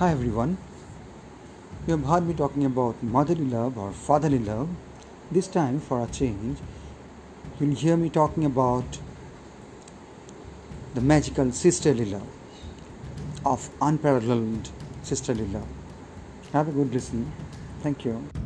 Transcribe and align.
Hi 0.00 0.12
everyone. 0.12 0.56
You 1.86 1.94
have 1.94 2.06
heard 2.06 2.26
me 2.26 2.32
talking 2.32 2.64
about 2.64 3.02
motherly 3.02 3.44
love 3.44 3.76
or 3.76 3.92
fatherly 3.92 4.38
love. 4.38 4.70
This 5.30 5.46
time, 5.46 5.78
for 5.78 6.02
a 6.02 6.06
change, 6.06 6.56
you'll 7.58 7.74
hear 7.74 7.98
me 7.98 8.08
talking 8.08 8.46
about 8.46 8.96
the 10.94 11.02
magical 11.02 11.52
sisterly 11.52 12.06
love 12.06 12.26
of 13.44 13.68
unparalleled 13.82 14.70
sisterly 15.02 15.46
love. 15.48 15.68
Have 16.54 16.68
a 16.68 16.72
good 16.72 16.94
listen. 16.94 17.30
Thank 17.82 18.06
you. 18.06 18.39